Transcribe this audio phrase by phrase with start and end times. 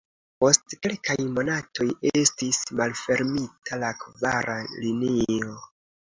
[0.43, 1.85] Post kelkaj monatoj
[2.21, 4.55] estis malfermita la kvara
[4.87, 5.53] linio.